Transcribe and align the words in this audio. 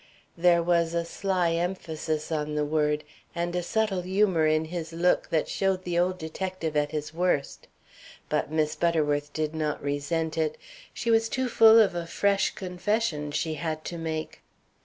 There 0.35 0.63
was 0.63 0.95
a 0.95 1.05
sly 1.05 1.51
emphasis 1.51 2.31
on 2.31 2.55
the 2.55 2.65
word, 2.65 3.03
and 3.35 3.55
a 3.55 3.61
subtle 3.61 4.01
humor 4.01 4.47
in 4.47 4.65
his 4.65 4.93
look 4.93 5.29
that 5.29 5.47
showed 5.47 5.83
the 5.83 5.99
old 5.99 6.17
detective 6.17 6.75
at 6.75 6.89
his 6.89 7.13
worst. 7.13 7.67
But 8.27 8.51
Miss 8.51 8.75
Butterworth 8.75 9.31
did 9.31 9.53
not 9.53 9.79
resent 9.83 10.39
it; 10.39 10.57
she 10.91 11.11
was 11.11 11.29
too 11.29 11.47
full 11.47 11.79
of 11.79 11.93
a 11.93 12.07
fresh 12.07 12.55
confession 12.55 13.29
she 13.29 13.53
had 13.53 13.85
to 13.85 13.99
make. 13.99 14.41